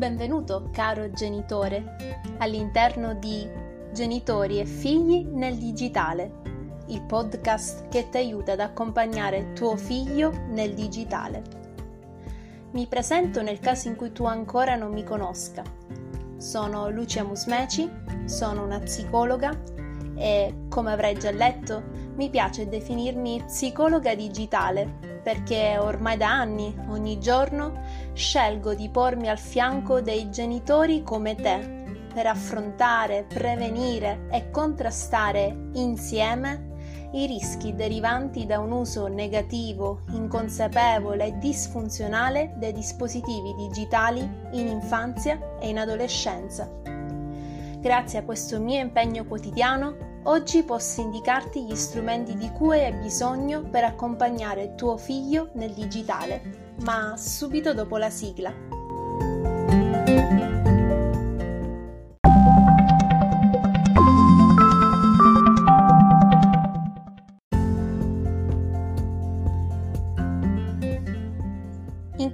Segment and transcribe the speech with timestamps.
[0.00, 3.46] Benvenuto, caro genitore, all'interno di
[3.92, 6.40] Genitori e figli nel digitale,
[6.86, 11.42] il podcast che ti aiuta ad accompagnare tuo figlio nel digitale.
[12.70, 15.62] Mi presento nel caso in cui tu ancora non mi conosca.
[16.38, 17.86] Sono Lucia Musmeci,
[18.24, 19.50] sono una psicologa
[20.20, 21.82] e, come avrai già letto,
[22.14, 29.38] mi piace definirmi psicologa digitale perché ormai da anni, ogni giorno, scelgo di pormi al
[29.38, 31.78] fianco dei genitori come te
[32.12, 36.68] per affrontare, prevenire e contrastare insieme
[37.12, 44.20] i rischi derivanti da un uso negativo, inconsapevole e disfunzionale dei dispositivi digitali
[44.52, 46.68] in infanzia e in adolescenza.
[47.80, 53.62] Grazie a questo mio impegno quotidiano Oggi posso indicarti gli strumenti di cui hai bisogno
[53.62, 58.52] per accompagnare tuo figlio nel digitale, ma subito dopo la sigla.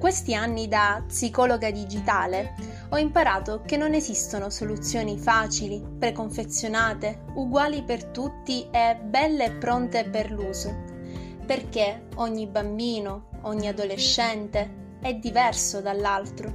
[0.06, 2.54] Questi anni da psicologa digitale
[2.90, 10.08] ho imparato che non esistono soluzioni facili, preconfezionate, uguali per tutti e belle e pronte
[10.08, 10.72] per l'uso,
[11.44, 16.52] perché ogni bambino, ogni adolescente è diverso dall'altro.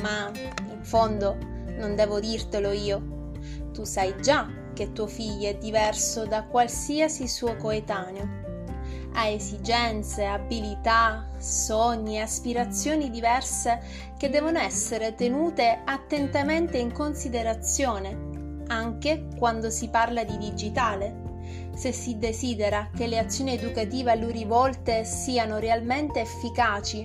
[0.00, 1.36] Ma in fondo
[1.78, 3.30] non devo dirtelo io,
[3.72, 8.47] tu sai già che tuo figlio è diverso da qualsiasi suo coetaneo
[9.18, 13.80] ha esigenze, abilità, sogni e aspirazioni diverse
[14.16, 21.26] che devono essere tenute attentamente in considerazione, anche quando si parla di digitale.
[21.74, 27.04] Se si desidera che le azioni educative a lui rivolte siano realmente efficaci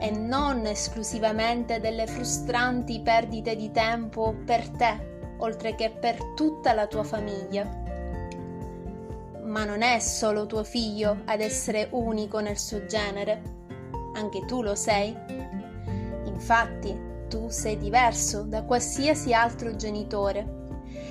[0.00, 6.88] e non esclusivamente delle frustranti perdite di tempo per te, oltre che per tutta la
[6.88, 7.82] tua famiglia
[9.44, 13.42] ma non è solo tuo figlio ad essere unico nel suo genere,
[14.14, 15.16] anche tu lo sei.
[16.24, 20.62] Infatti, tu sei diverso da qualsiasi altro genitore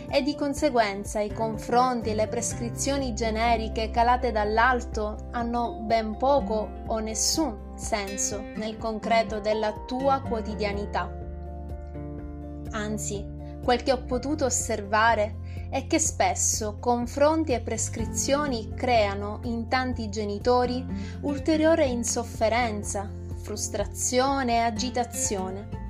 [0.09, 6.99] e di conseguenza i confronti e le prescrizioni generiche calate dall'alto hanno ben poco o
[6.99, 11.11] nessun senso nel concreto della tua quotidianità.
[12.71, 13.25] Anzi,
[13.63, 15.37] quel che ho potuto osservare
[15.69, 20.85] è che spesso confronti e prescrizioni creano in tanti genitori
[21.21, 23.09] ulteriore insofferenza,
[23.41, 25.81] frustrazione e agitazione.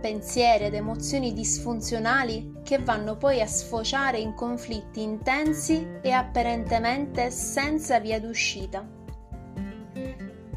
[0.00, 8.00] Pensieri ed emozioni disfunzionali che vanno poi a sfociare in conflitti intensi e apparentemente senza
[8.00, 8.84] via d'uscita.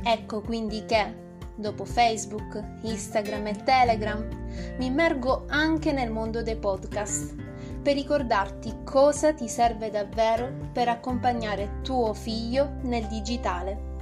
[0.04, 1.25] Ecco quindi che,
[1.56, 4.28] dopo Facebook, Instagram e Telegram,
[4.78, 7.36] mi immergo anche nel mondo dei podcast
[7.86, 13.94] per ricordarti cosa ti serve davvero per accompagnare tuo figlio nel digitale.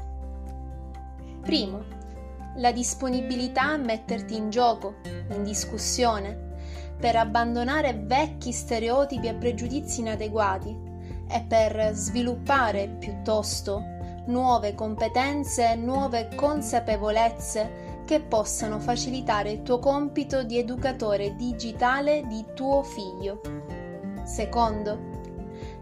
[1.42, 1.84] Primo,
[2.56, 4.96] la disponibilità a metterti in gioco,
[5.32, 6.52] in discussione,
[6.98, 10.74] per abbandonare vecchi stereotipi e pregiudizi inadeguati
[11.28, 13.84] e per sviluppare piuttosto
[14.26, 22.84] nuove competenze nuove consapevolezze che possano facilitare il tuo compito di educatore digitale di tuo
[22.84, 23.42] figlio.
[24.24, 25.12] Secondo,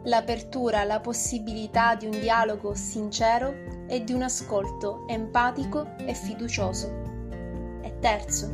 [0.03, 3.53] l'apertura alla possibilità di un dialogo sincero
[3.87, 6.87] e di un ascolto empatico e fiducioso.
[7.81, 8.45] E terzo,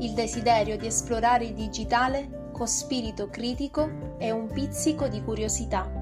[0.00, 5.97] il desiderio di esplorare il digitale con spirito critico e un pizzico di curiosità.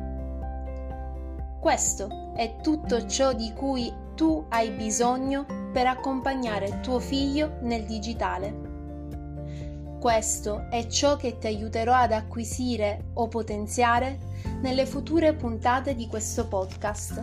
[1.66, 8.54] Questo è tutto ciò di cui tu hai bisogno per accompagnare tuo figlio nel digitale.
[9.98, 14.16] Questo è ciò che ti aiuterò ad acquisire o potenziare
[14.60, 17.20] nelle future puntate di questo podcast.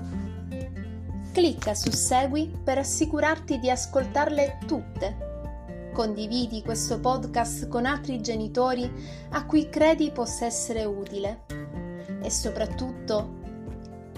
[1.32, 5.90] Clicca su Segui per assicurarti di ascoltarle tutte.
[5.94, 8.92] Condividi questo podcast con altri genitori
[9.30, 11.46] a cui credi possa essere utile.
[12.22, 13.40] E soprattutto,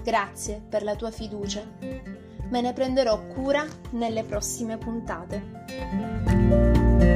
[0.06, 1.66] grazie per la tua fiducia.
[1.80, 7.15] Me ne prenderò cura nelle prossime puntate.